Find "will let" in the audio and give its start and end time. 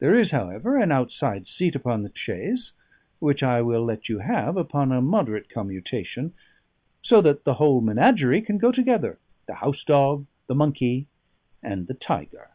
3.62-4.08